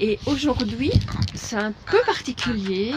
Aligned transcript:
Et 0.00 0.18
aujourd'hui, 0.26 0.92
c'est 1.34 1.56
un 1.56 1.72
peu 1.90 1.98
particulier, 2.04 2.94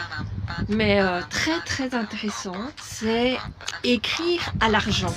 mais 0.67 1.01
euh, 1.01 1.21
très 1.29 1.59
très 1.65 1.95
intéressant. 1.95 2.55
C'est 2.81 3.37
écrire 3.83 4.51
à 4.59 4.69
l'argent. 4.69 5.13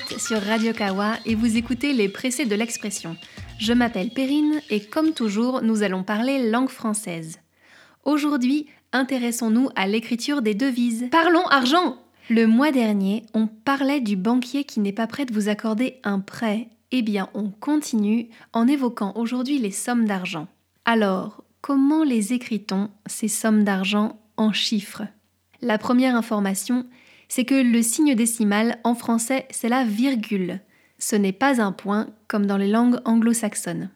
Sur 0.00 0.42
Radio 0.42 0.72
Kawa 0.72 1.14
et 1.24 1.34
vous 1.34 1.56
écoutez 1.56 1.92
les 1.92 2.08
pressés 2.08 2.46
de 2.46 2.54
l'expression. 2.54 3.16
Je 3.58 3.72
m'appelle 3.72 4.10
Perrine 4.10 4.60
et 4.68 4.80
comme 4.80 5.12
toujours, 5.12 5.62
nous 5.62 5.82
allons 5.82 6.02
parler 6.02 6.50
langue 6.50 6.68
française. 6.68 7.38
Aujourd'hui, 8.04 8.66
intéressons-nous 8.92 9.68
à 9.76 9.86
l'écriture 9.86 10.42
des 10.42 10.54
devises. 10.54 11.06
Parlons 11.12 11.46
argent 11.46 11.96
Le 12.28 12.46
mois 12.46 12.72
dernier, 12.72 13.22
on 13.34 13.46
parlait 13.46 14.00
du 14.00 14.16
banquier 14.16 14.64
qui 14.64 14.80
n'est 14.80 14.92
pas 14.92 15.06
prêt 15.06 15.26
de 15.26 15.34
vous 15.34 15.48
accorder 15.48 16.00
un 16.02 16.18
prêt. 16.18 16.68
Eh 16.90 17.02
bien, 17.02 17.28
on 17.34 17.50
continue 17.50 18.28
en 18.52 18.66
évoquant 18.66 19.12
aujourd'hui 19.14 19.58
les 19.58 19.70
sommes 19.70 20.06
d'argent. 20.06 20.48
Alors, 20.84 21.44
comment 21.60 22.02
les 22.02 22.32
écrit-on, 22.32 22.90
ces 23.06 23.28
sommes 23.28 23.62
d'argent, 23.62 24.18
en 24.36 24.52
chiffres? 24.52 25.02
La 25.60 25.78
première 25.78 26.16
information, 26.16 26.84
c'est 27.34 27.44
que 27.44 27.56
le 27.56 27.82
signe 27.82 28.14
décimal 28.14 28.78
en 28.84 28.94
français, 28.94 29.48
c'est 29.50 29.68
la 29.68 29.82
virgule. 29.82 30.60
Ce 31.00 31.16
n'est 31.16 31.32
pas 31.32 31.60
un 31.60 31.72
point 31.72 32.10
comme 32.28 32.46
dans 32.46 32.56
les 32.56 32.68
langues 32.68 33.00
anglo-saxonnes. 33.04 33.90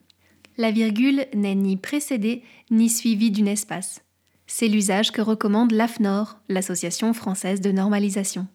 La 0.57 0.73
virgule 0.73 1.25
n'est 1.33 1.55
ni 1.55 1.77
précédée 1.77 2.43
ni 2.73 2.89
suivie 2.89 3.31
d'une 3.31 3.47
espace. 3.47 4.03
C'est 4.49 4.67
l'usage 4.67 5.13
que 5.13 5.23
recommande 5.23 5.71
l'AFNOR, 5.71 6.41
l'Association 6.49 7.15
française 7.15 7.61
de 7.61 7.71
normalisation. 7.71 8.49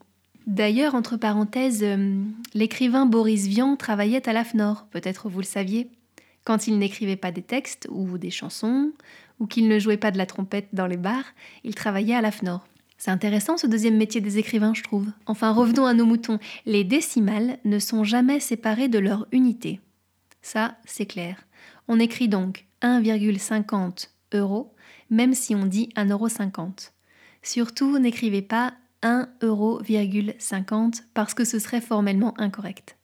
D'ailleurs, 0.46 0.94
entre 0.94 1.16
parenthèses, 1.16 1.82
euh, 1.82 2.22
l'écrivain 2.52 3.06
Boris 3.06 3.46
Vian 3.46 3.76
travaillait 3.76 4.28
à 4.28 4.34
l'AFNOR, 4.34 4.84
peut-être 4.90 5.30
vous 5.30 5.40
le 5.40 5.46
saviez, 5.46 5.88
quand 6.44 6.66
il 6.66 6.78
n'écrivait 6.78 7.16
pas 7.16 7.32
des 7.32 7.40
textes 7.40 7.88
ou 7.90 8.18
des 8.18 8.30
chansons, 8.30 8.92
ou 9.40 9.46
qu'il 9.46 9.66
ne 9.66 9.78
jouait 9.78 9.96
pas 9.96 10.10
de 10.10 10.18
la 10.18 10.26
trompette 10.26 10.68
dans 10.74 10.86
les 10.86 10.98
bars, 10.98 11.32
il 11.64 11.74
travaillait 11.74 12.16
à 12.16 12.20
l'AFNOR. 12.20 12.66
C'est 12.96 13.10
intéressant 13.10 13.56
ce 13.56 13.66
deuxième 13.66 13.96
métier 13.96 14.20
des 14.20 14.38
écrivains, 14.38 14.74
je 14.74 14.82
trouve. 14.82 15.08
Enfin, 15.26 15.52
revenons 15.52 15.86
à 15.86 15.94
nos 15.94 16.06
moutons. 16.06 16.38
Les 16.64 16.84
décimales 16.84 17.58
ne 17.64 17.78
sont 17.78 18.04
jamais 18.04 18.40
séparées 18.40 18.88
de 18.88 18.98
leur 18.98 19.26
unité. 19.32 19.80
Ça, 20.42 20.76
c'est 20.84 21.06
clair. 21.06 21.36
On 21.88 21.98
écrit 21.98 22.28
donc 22.28 22.66
1,50 22.82 24.08
euros, 24.32 24.74
même 25.10 25.34
si 25.34 25.54
on 25.54 25.66
dit 25.66 25.88
1,50 25.96 26.10
euro. 26.10 26.28
Surtout, 27.42 27.98
n'écrivez 27.98 28.42
pas 28.42 28.74
1,50 29.02 29.26
euro 29.42 29.82
parce 31.12 31.34
que 31.34 31.44
ce 31.44 31.58
serait 31.58 31.80
formellement 31.80 32.34
incorrect. 32.38 32.96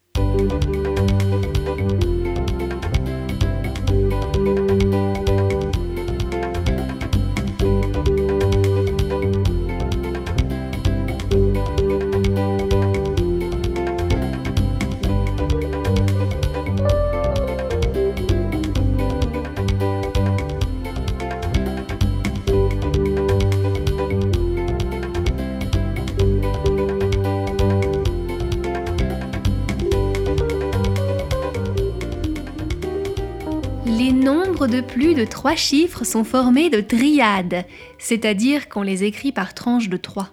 De 34.71 34.81
plus 34.81 35.15
de 35.15 35.25
trois 35.25 35.57
chiffres 35.57 36.05
sont 36.05 36.23
formés 36.23 36.71
de 36.71 36.81
triades, 36.81 37.65
c'est-à-dire 37.99 38.69
qu'on 38.69 38.83
les 38.83 39.03
écrit 39.03 39.33
par 39.33 39.53
tranches 39.53 39.89
de 39.89 39.97
3. 39.97 40.31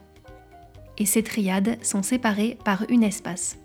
Et 1.00 1.08
ces 1.08 1.24
triades 1.24 1.84
sont 1.84 2.03
séparées 2.03 2.59
par 2.64 2.86
une 2.90 3.02
espace. 3.02 3.58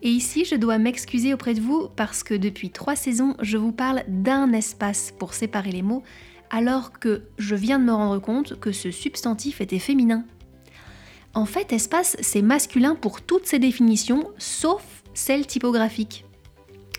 Et 0.00 0.08
ici, 0.08 0.46
je 0.46 0.54
dois 0.54 0.78
m'excuser 0.78 1.34
auprès 1.34 1.52
de 1.52 1.60
vous 1.60 1.88
parce 1.94 2.22
que 2.22 2.32
depuis 2.32 2.70
trois 2.70 2.96
saisons, 2.96 3.34
je 3.42 3.58
vous 3.58 3.72
parle 3.72 4.02
d'un 4.08 4.50
espace 4.54 5.12
pour 5.18 5.34
séparer 5.34 5.72
les 5.72 5.82
mots, 5.82 6.02
alors 6.48 6.92
que 6.92 7.24
je 7.36 7.54
viens 7.54 7.78
de 7.78 7.84
me 7.84 7.92
rendre 7.92 8.18
compte 8.18 8.58
que 8.58 8.72
ce 8.72 8.90
substantif 8.90 9.60
était 9.60 9.78
féminin. 9.78 10.24
En 11.34 11.44
fait, 11.44 11.70
espace, 11.74 12.16
c'est 12.20 12.42
masculin 12.42 12.94
pour 12.94 13.20
toutes 13.20 13.46
ces 13.46 13.58
définitions, 13.58 14.30
sauf 14.38 15.02
celle 15.12 15.46
typographique. 15.46 16.24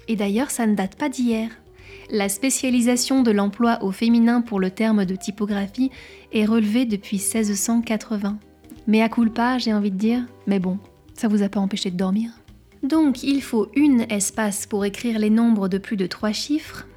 Et 0.07 0.15
d'ailleurs, 0.15 0.51
ça 0.51 0.67
ne 0.67 0.75
date 0.75 0.95
pas 0.95 1.09
d'hier. 1.09 1.49
La 2.11 2.27
spécialisation 2.27 3.21
de 3.21 3.29
l'emploi 3.29 3.83
au 3.83 3.91
féminin 3.91 4.41
pour 4.41 4.59
le 4.59 4.71
terme 4.71 5.05
de 5.05 5.15
typographie 5.15 5.91
est 6.33 6.45
relevée 6.45 6.85
depuis 6.85 7.17
1680. 7.17 8.39
Mais 8.87 9.03
à 9.03 9.09
culpa, 9.09 9.59
j'ai 9.59 9.75
envie 9.75 9.91
de 9.91 9.97
dire, 9.97 10.25
mais 10.47 10.57
bon, 10.57 10.79
ça 11.13 11.27
vous 11.27 11.43
a 11.43 11.49
pas 11.49 11.59
empêché 11.59 11.91
de 11.91 11.97
dormir 11.97 12.31
Donc, 12.81 13.21
il 13.21 13.43
faut 13.43 13.67
une 13.75 14.07
espace 14.09 14.65
pour 14.65 14.85
écrire 14.85 15.19
les 15.19 15.29
nombres 15.29 15.67
de 15.67 15.77
plus 15.77 15.97
de 15.97 16.07
trois 16.07 16.31
chiffres, 16.31 16.87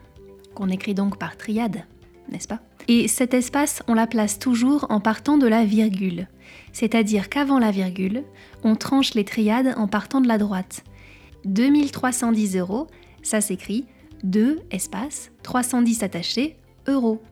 qu'on 0.54 0.70
écrit 0.70 0.94
donc 0.94 1.18
par 1.18 1.36
triade, 1.36 1.84
n'est-ce 2.30 2.48
pas? 2.48 2.60
Et 2.88 3.06
cet 3.06 3.34
espace, 3.34 3.82
on 3.88 3.94
la 3.94 4.06
place 4.06 4.38
toujours 4.38 4.86
en 4.88 5.00
partant 5.00 5.36
de 5.36 5.46
la 5.46 5.66
virgule. 5.66 6.26
C'est-à-dire 6.72 7.28
qu'avant 7.28 7.58
la 7.58 7.70
virgule, 7.70 8.24
on 8.64 8.76
tranche 8.76 9.12
les 9.12 9.24
triades 9.24 9.74
en 9.76 9.88
partant 9.88 10.22
de 10.22 10.28
la 10.28 10.38
droite. 10.38 10.84
2310 11.44 12.56
euros, 12.56 12.86
ça 13.22 13.42
s'écrit 13.42 13.84
2 14.22 14.60
espace 14.70 15.30
310 15.42 16.02
attaché 16.02 16.56
euros. 16.86 17.22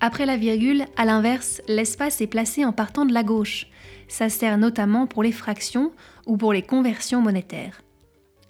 Après 0.00 0.26
la 0.26 0.36
virgule, 0.36 0.84
à 0.96 1.04
l'inverse, 1.04 1.62
l'espace 1.66 2.20
est 2.20 2.26
placé 2.26 2.64
en 2.64 2.72
partant 2.72 3.06
de 3.06 3.14
la 3.14 3.22
gauche. 3.22 3.68
Ça 4.08 4.28
sert 4.28 4.58
notamment 4.58 5.06
pour 5.06 5.22
les 5.22 5.32
fractions 5.32 5.92
ou 6.26 6.36
pour 6.36 6.52
les 6.52 6.62
conversions 6.62 7.22
monétaires. 7.22 7.80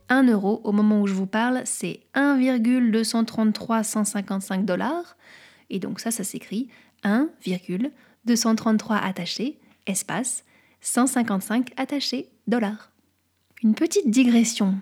1 0.08 0.24
euro, 0.28 0.60
au 0.64 0.72
moment 0.72 1.00
où 1.00 1.06
je 1.06 1.14
vous 1.14 1.26
parle, 1.26 1.62
c'est 1.64 2.00
1,233 2.14 3.82
dollars. 4.62 5.16
Et 5.70 5.78
donc 5.78 6.00
ça, 6.00 6.10
ça 6.10 6.24
s'écrit 6.24 6.68
1,233 7.04 8.96
attaché, 8.96 9.58
espace, 9.86 10.44
155 10.80 11.70
attaché, 11.76 12.28
dollars. 12.46 12.90
Une 13.62 13.74
petite 13.74 14.10
digression. 14.10 14.74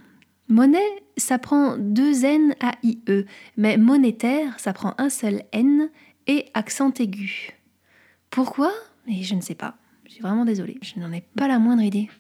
Monnaie, 0.53 1.03
ça 1.17 1.39
prend 1.39 1.79
deux 1.79 2.27
N 2.27 2.55
à 2.61 2.73
IE, 2.83 3.25
mais 3.57 3.79
monétaire, 3.79 4.61
ça 4.61 4.75
prend 4.75 4.95
un 4.99 5.09
seul 5.09 5.45
N 5.51 5.89
et 6.27 6.45
accent 6.53 6.93
aigu. 7.01 7.59
Pourquoi? 8.29 8.71
Et 9.09 9.23
je 9.23 9.35
ne 9.35 9.41
sais 9.41 9.55
pas. 9.55 9.77
Je 10.05 10.13
suis 10.13 10.21
vraiment 10.21 10.45
désolée, 10.45 10.79
je 10.83 11.01
n'en 11.01 11.11
ai 11.11 11.23
pas 11.23 11.49
la 11.49 11.59
moindre 11.59 11.81
idée. 11.81 12.11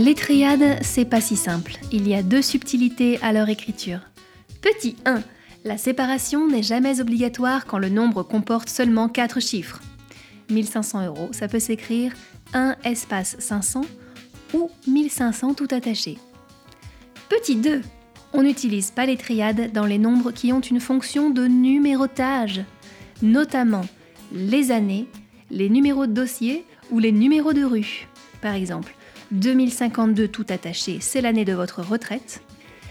Les 0.00 0.14
triades, 0.14 0.78
c'est 0.80 1.04
pas 1.04 1.20
si 1.20 1.36
simple. 1.36 1.76
Il 1.92 2.08
y 2.08 2.14
a 2.14 2.22
deux 2.22 2.40
subtilités 2.40 3.18
à 3.20 3.34
leur 3.34 3.50
écriture. 3.50 4.00
Petit 4.62 4.96
1. 5.04 5.22
La 5.64 5.76
séparation 5.76 6.48
n'est 6.48 6.62
jamais 6.62 7.02
obligatoire 7.02 7.66
quand 7.66 7.76
le 7.76 7.90
nombre 7.90 8.22
comporte 8.22 8.70
seulement 8.70 9.10
4 9.10 9.40
chiffres. 9.40 9.82
1500 10.48 11.04
euros, 11.04 11.28
ça 11.32 11.48
peut 11.48 11.58
s'écrire 11.58 12.14
1 12.54 12.76
espace 12.82 13.36
500 13.40 13.82
ou 14.54 14.70
1500 14.88 15.52
tout 15.52 15.68
attaché. 15.70 16.16
Petit 17.28 17.56
2. 17.56 17.82
On 18.32 18.42
n'utilise 18.42 18.92
pas 18.92 19.04
les 19.04 19.18
triades 19.18 19.70
dans 19.70 19.84
les 19.84 19.98
nombres 19.98 20.32
qui 20.32 20.50
ont 20.54 20.60
une 20.60 20.80
fonction 20.80 21.28
de 21.28 21.46
numérotage. 21.46 22.64
notamment 23.20 23.84
les 24.32 24.70
années, 24.70 25.08
les 25.50 25.68
numéros 25.68 26.06
de 26.06 26.14
dossier 26.14 26.64
ou 26.90 27.00
les 27.00 27.12
numéros 27.12 27.52
de 27.52 27.64
rue. 27.64 28.08
Par 28.40 28.54
exemple, 28.54 28.94
2052 29.32 30.28
tout 30.28 30.46
attaché, 30.48 30.98
c'est 31.00 31.20
l'année 31.20 31.44
de 31.44 31.52
votre 31.52 31.82
retraite. 31.82 32.42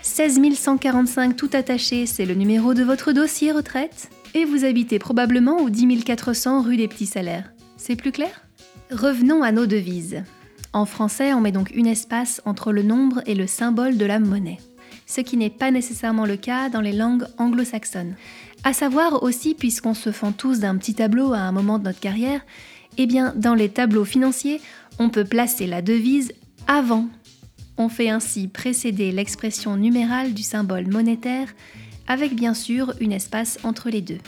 16 0.02 0.40
145 0.56 1.36
tout 1.36 1.50
attaché, 1.54 2.06
c'est 2.06 2.26
le 2.26 2.34
numéro 2.34 2.74
de 2.74 2.84
votre 2.84 3.12
dossier 3.12 3.52
retraite. 3.52 4.10
Et 4.34 4.46
vous 4.46 4.64
habitez 4.64 5.00
probablement 5.00 5.58
au 5.58 5.70
10 5.70 6.04
400 6.04 6.62
rue 6.62 6.78
des 6.78 6.88
Petits 6.88 7.08
Salaires. 7.08 7.52
C'est 7.78 7.96
plus 7.96 8.12
clair? 8.12 8.46
Revenons 8.92 9.44
à 9.44 9.52
nos 9.52 9.66
devises. 9.66 10.24
En 10.72 10.86
français, 10.86 11.34
on 11.34 11.42
met 11.42 11.52
donc 11.52 11.72
une 11.76 11.88
espace 11.88 12.42
entre 12.46 12.72
le 12.72 12.84
nombre 12.84 13.22
et 13.26 13.36
le 13.36 13.48
symbole 13.48 13.98
de 13.98 14.06
la 14.06 14.20
monnaie, 14.20 14.60
ce 15.08 15.22
qui 15.22 15.36
n'est 15.36 15.50
pas 15.50 15.72
nécessairement 15.72 16.26
le 16.26 16.38
cas 16.38 16.70
dans 16.70 16.82
les 16.82 16.94
langues 16.94 17.26
anglo-saxonnes. 17.38 18.16
À 18.64 18.74
savoir 18.74 19.24
aussi, 19.24 19.56
puisqu'on 19.56 19.94
se 19.94 20.12
fend 20.12 20.32
tous 20.32 20.60
d'un 20.60 20.78
petit 20.78 20.94
tableau 20.94 21.34
à 21.34 21.40
un 21.40 21.52
moment 21.52 21.80
de 21.80 21.86
notre 21.86 22.00
carrière, 22.00 22.42
eh 22.98 23.08
bien, 23.08 23.34
dans 23.36 23.56
les 23.56 23.70
tableaux 23.70 24.06
financiers, 24.06 24.62
on 25.00 25.10
peut 25.10 25.26
placer 25.26 25.66
la 25.66 25.82
devise 25.82 26.34
avant. 26.68 27.08
On 27.78 27.90
fait 27.90 28.10
ainsi 28.10 28.48
précéder 28.48 29.12
l'expression 29.12 29.78
numérale 29.78 30.34
du 30.34 30.44
symbole 30.44 30.88
monétaire, 30.88 31.48
avec 32.08 32.36
bien 32.36 32.54
sûr 32.54 32.94
une 33.00 33.14
espace 33.14 33.58
entre 33.64 33.90
les 33.90 34.02
deux. 34.02 34.20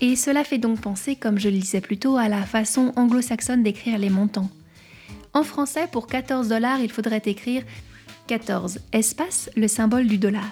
Et 0.00 0.16
cela 0.16 0.44
fait 0.44 0.58
donc 0.58 0.80
penser, 0.80 1.16
comme 1.16 1.38
je 1.38 1.48
le 1.48 1.58
disais 1.58 1.80
plus 1.80 1.98
tôt, 1.98 2.16
à 2.16 2.28
la 2.28 2.42
façon 2.42 2.92
anglo-saxonne 2.96 3.62
d'écrire 3.62 3.98
les 3.98 4.10
montants. 4.10 4.50
En 5.34 5.42
français, 5.42 5.86
pour 5.90 6.06
14 6.06 6.48
dollars, 6.48 6.80
il 6.80 6.90
faudrait 6.90 7.22
écrire 7.26 7.62
14 8.26 8.80
espace 8.92 9.50
le 9.54 9.68
symbole 9.68 10.06
du 10.06 10.18
dollar. 10.18 10.50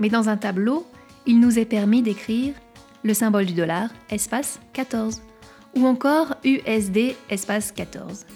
Mais 0.00 0.08
dans 0.08 0.28
un 0.28 0.36
tableau, 0.36 0.86
il 1.26 1.38
nous 1.38 1.58
est 1.58 1.64
permis 1.64 2.02
d'écrire 2.02 2.54
le 3.02 3.14
symbole 3.14 3.46
du 3.46 3.54
dollar 3.54 3.90
espace 4.10 4.60
14 4.72 5.22
ou 5.76 5.86
encore 5.86 6.34
USD 6.44 7.14
espace 7.30 7.72
14. 7.72 8.26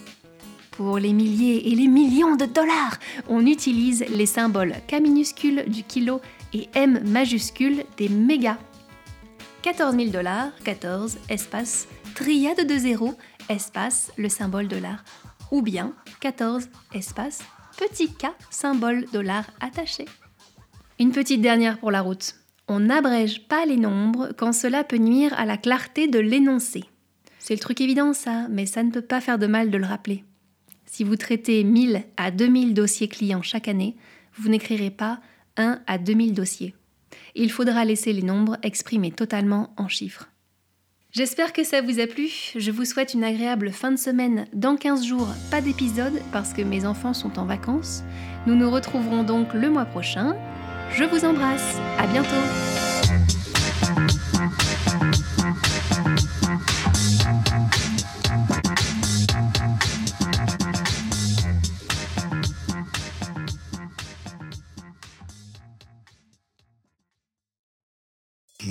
Pour 0.76 0.98
les 0.98 1.12
milliers 1.12 1.68
et 1.68 1.74
les 1.76 1.86
millions 1.86 2.34
de 2.34 2.46
dollars, 2.46 2.98
on 3.28 3.46
utilise 3.46 4.04
les 4.08 4.26
symboles 4.26 4.74
K 4.88 5.00
minuscule 5.00 5.64
du 5.68 5.84
kilo 5.84 6.20
et 6.52 6.68
M 6.74 7.00
majuscule 7.04 7.84
des 7.96 8.08
mégas. 8.08 8.58
14 9.62 9.94
000 9.94 10.10
dollars, 10.10 10.50
14 10.64 11.16
espace 11.28 11.86
triade 12.16 12.66
de 12.66 12.76
zéro 12.76 13.14
espace 13.48 14.10
le 14.16 14.28
symbole 14.28 14.66
dollar 14.66 15.04
ou 15.52 15.62
bien 15.62 15.92
14 16.20 16.68
espace 16.92 17.38
petit 17.78 18.08
k 18.08 18.26
symbole 18.50 19.06
dollar 19.12 19.44
attaché. 19.60 20.06
Une 20.98 21.12
petite 21.12 21.40
dernière 21.40 21.78
pour 21.78 21.92
la 21.92 22.00
route. 22.00 22.34
On 22.66 22.80
n'abrège 22.80 23.46
pas 23.46 23.64
les 23.64 23.76
nombres 23.76 24.32
quand 24.36 24.52
cela 24.52 24.82
peut 24.82 24.96
nuire 24.96 25.34
à 25.38 25.44
la 25.44 25.56
clarté 25.56 26.08
de 26.08 26.18
l'énoncé. 26.18 26.82
C'est 27.38 27.54
le 27.54 27.60
truc 27.60 27.80
évident 27.80 28.12
ça, 28.12 28.48
mais 28.50 28.66
ça 28.66 28.82
ne 28.82 28.90
peut 28.90 29.02
pas 29.02 29.20
faire 29.20 29.38
de 29.38 29.46
mal 29.46 29.70
de 29.70 29.78
le 29.78 29.86
rappeler. 29.86 30.24
Si 30.94 31.02
vous 31.02 31.16
traitez 31.16 31.64
1000 31.64 32.04
à 32.16 32.30
2000 32.30 32.72
dossiers 32.72 33.08
clients 33.08 33.42
chaque 33.42 33.66
année, 33.66 33.96
vous 34.38 34.48
n'écrirez 34.48 34.92
pas 34.92 35.18
1 35.56 35.80
à 35.88 35.98
2000 35.98 36.34
dossiers. 36.34 36.72
Il 37.34 37.50
faudra 37.50 37.84
laisser 37.84 38.12
les 38.12 38.22
nombres 38.22 38.58
exprimés 38.62 39.10
totalement 39.10 39.74
en 39.76 39.88
chiffres. 39.88 40.28
J'espère 41.10 41.52
que 41.52 41.64
ça 41.64 41.82
vous 41.82 41.98
a 41.98 42.06
plu. 42.06 42.28
Je 42.54 42.70
vous 42.70 42.84
souhaite 42.84 43.12
une 43.12 43.24
agréable 43.24 43.72
fin 43.72 43.90
de 43.90 43.98
semaine. 43.98 44.46
Dans 44.52 44.76
15 44.76 45.04
jours, 45.04 45.30
pas 45.50 45.60
d'épisode 45.60 46.22
parce 46.30 46.52
que 46.52 46.62
mes 46.62 46.86
enfants 46.86 47.12
sont 47.12 47.40
en 47.40 47.44
vacances. 47.44 48.04
Nous 48.46 48.54
nous 48.54 48.70
retrouverons 48.70 49.24
donc 49.24 49.52
le 49.52 49.70
mois 49.70 49.86
prochain. 49.86 50.36
Je 50.92 51.02
vous 51.02 51.24
embrasse. 51.24 51.76
À 51.98 52.06
bientôt. 52.06 52.93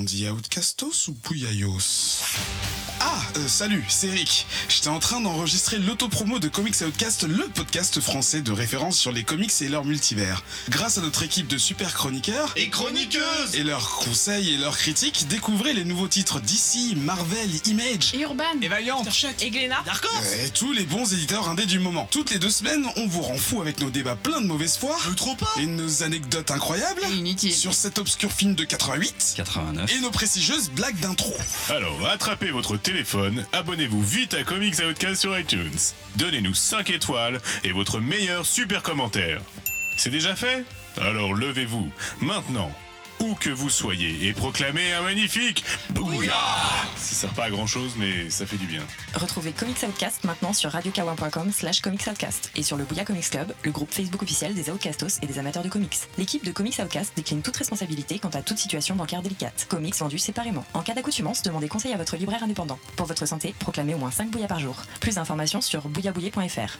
On 0.03 0.05
dit 0.05 0.27
Outcastos 0.27 1.07
ou 1.07 1.13
Pouyayos 1.13 2.23
euh, 3.37 3.47
salut, 3.47 3.83
c'est 3.87 4.07
Eric. 4.07 4.45
J'étais 4.69 4.89
en 4.89 4.99
train 4.99 5.21
d'enregistrer 5.21 5.77
l'autopromo 5.77 6.39
de 6.39 6.47
Comics 6.47 6.75
Outcast, 6.81 7.23
le 7.23 7.47
podcast 7.47 7.99
français 7.99 8.41
de 8.41 8.51
référence 8.51 8.97
sur 8.97 9.11
les 9.11 9.23
comics 9.23 9.51
et 9.61 9.69
leur 9.69 9.85
multivers. 9.85 10.43
Grâce 10.69 10.97
à 10.97 11.01
notre 11.01 11.23
équipe 11.23 11.47
de 11.47 11.57
super 11.57 11.93
chroniqueurs 11.93 12.53
et 12.55 12.69
chroniqueuses 12.69 13.55
et 13.55 13.63
leurs 13.63 13.89
conseils 13.91 14.53
et 14.53 14.57
leurs 14.57 14.77
critiques, 14.77 15.27
découvrez 15.29 15.73
les 15.73 15.85
nouveaux 15.85 16.07
titres 16.07 16.39
d'ici, 16.39 16.95
Marvel, 16.97 17.49
Image 17.65 18.13
et 18.13 18.21
Urban, 18.21 18.43
et 18.61 18.67
Valiant, 18.67 19.03
et 19.41 19.49
Glénat, 19.49 19.83
Dark 19.85 20.05
Horse 20.05 20.33
et 20.45 20.49
tous 20.49 20.73
les 20.73 20.83
bons 20.83 21.11
éditeurs 21.13 21.47
indés 21.49 21.65
du 21.65 21.79
moment. 21.79 22.07
Toutes 22.11 22.31
les 22.31 22.39
deux 22.39 22.49
semaines, 22.49 22.85
on 22.97 23.07
vous 23.07 23.21
rend 23.21 23.37
fou 23.37 23.61
avec 23.61 23.79
nos 23.79 23.89
débats 23.89 24.15
pleins 24.15 24.41
de 24.41 24.47
mauvaise 24.47 24.77
foi 24.77 24.97
Je 25.07 25.13
trop 25.13 25.35
pas 25.35 25.53
et 25.59 25.65
nos 25.65 26.03
anecdotes 26.03 26.51
incroyables 26.51 27.01
sur 27.51 27.73
cet 27.73 27.99
obscur 27.99 28.31
film 28.31 28.55
de 28.55 28.63
88 28.63 29.33
89. 29.37 29.91
et 29.91 29.99
nos 30.01 30.11
prestigieuses 30.11 30.69
blagues 30.69 30.99
d'intro. 30.99 31.33
Alors, 31.69 32.07
attrapez 32.07 32.51
votre 32.51 32.77
téléphone, 32.77 33.22
abonnez-vous 33.51 34.01
vite 34.01 34.33
à 34.33 34.43
Comics 34.43 34.79
Outcast 34.79 35.21
sur 35.21 35.37
iTunes. 35.37 35.77
Donnez-nous 36.15 36.53
5 36.53 36.89
étoiles 36.89 37.39
et 37.63 37.71
votre 37.71 37.99
meilleur 37.99 38.45
super 38.45 38.83
commentaire. 38.83 39.41
C'est 39.97 40.09
déjà 40.09 40.35
fait? 40.35 40.65
Alors 41.01 41.33
levez-vous, 41.33 41.91
maintenant, 42.21 42.71
que 43.39 43.49
vous 43.49 43.69
soyez, 43.69 44.27
et 44.27 44.33
proclamez 44.33 44.93
un 44.93 45.01
magnifique 45.01 45.63
Bouillard 45.91 46.85
Ça 46.97 47.15
sert 47.15 47.33
pas 47.33 47.45
à 47.45 47.49
grand 47.49 47.65
chose, 47.65 47.93
mais 47.97 48.29
ça 48.29 48.45
fait 48.45 48.57
du 48.57 48.65
bien. 48.65 48.81
Retrouvez 49.15 49.53
Comics 49.53 49.81
Outcast 49.87 50.25
maintenant 50.25 50.51
sur 50.51 50.71
radiokawa.com 50.71 51.51
slash 51.51 51.81
Comics 51.81 52.05
Outcast 52.05 52.51
et 52.57 52.63
sur 52.63 52.75
le 52.75 52.83
Bouya 52.83 53.05
Comics 53.05 53.29
Club, 53.29 53.53
le 53.63 53.71
groupe 53.71 53.91
Facebook 53.93 54.21
officiel 54.23 54.53
des 54.53 54.69
Outcastos 54.69 55.19
et 55.21 55.25
des 55.25 55.39
amateurs 55.39 55.63
de 55.63 55.69
comics. 55.69 55.97
L'équipe 56.17 56.43
de 56.43 56.51
Comics 56.51 56.77
Outcast 56.79 57.13
décline 57.15 57.41
toute 57.41 57.55
responsabilité 57.55 58.19
quant 58.19 58.29
à 58.29 58.41
toute 58.41 58.57
situation 58.57 58.95
bancaire 58.95 59.21
délicate. 59.21 59.67
Comics 59.69 59.95
vendus 59.95 60.19
séparément. 60.19 60.65
En 60.73 60.81
cas 60.81 60.93
d'accoutumance, 60.93 61.43
demandez 61.43 61.69
conseil 61.69 61.93
à 61.93 61.97
votre 61.97 62.17
libraire 62.17 62.43
indépendant. 62.43 62.79
Pour 62.97 63.07
votre 63.07 63.25
santé, 63.25 63.55
proclamez 63.57 63.95
au 63.95 63.99
moins 63.99 64.11
5 64.11 64.31
bouillas 64.31 64.47
par 64.47 64.59
jour. 64.59 64.75
Plus 64.99 65.15
d'informations 65.15 65.61
sur 65.61 65.87
bouillabouillet.fr. 65.87 66.77